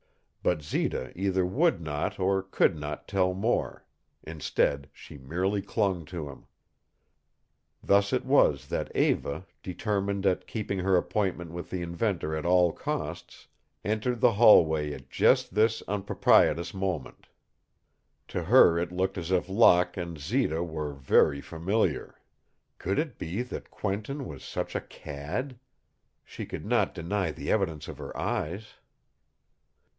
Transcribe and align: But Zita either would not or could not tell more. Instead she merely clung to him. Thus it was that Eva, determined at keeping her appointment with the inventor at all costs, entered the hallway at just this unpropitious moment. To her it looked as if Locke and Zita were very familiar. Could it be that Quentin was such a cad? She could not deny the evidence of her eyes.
But 0.41 0.63
Zita 0.63 1.13
either 1.15 1.45
would 1.45 1.79
not 1.79 2.17
or 2.19 2.41
could 2.41 2.75
not 2.75 3.07
tell 3.07 3.35
more. 3.35 3.85
Instead 4.23 4.89
she 4.91 5.19
merely 5.19 5.61
clung 5.61 6.03
to 6.05 6.27
him. 6.27 6.47
Thus 7.83 8.11
it 8.11 8.25
was 8.25 8.69
that 8.69 8.91
Eva, 8.95 9.45
determined 9.61 10.25
at 10.25 10.47
keeping 10.47 10.79
her 10.79 10.97
appointment 10.97 11.51
with 11.51 11.69
the 11.69 11.83
inventor 11.83 12.35
at 12.35 12.47
all 12.47 12.71
costs, 12.71 13.45
entered 13.85 14.19
the 14.21 14.31
hallway 14.31 14.91
at 14.93 15.11
just 15.11 15.53
this 15.53 15.83
unpropitious 15.87 16.73
moment. 16.73 17.27
To 18.29 18.45
her 18.45 18.79
it 18.79 18.91
looked 18.91 19.19
as 19.19 19.29
if 19.29 19.47
Locke 19.47 19.95
and 19.97 20.17
Zita 20.17 20.63
were 20.63 20.93
very 20.95 21.41
familiar. 21.41 22.19
Could 22.79 22.97
it 22.97 23.19
be 23.19 23.43
that 23.43 23.69
Quentin 23.69 24.25
was 24.25 24.43
such 24.43 24.73
a 24.75 24.81
cad? 24.81 25.59
She 26.25 26.47
could 26.47 26.65
not 26.65 26.95
deny 26.95 27.29
the 27.31 27.51
evidence 27.51 27.87
of 27.87 27.99
her 27.99 28.17
eyes. 28.17 28.69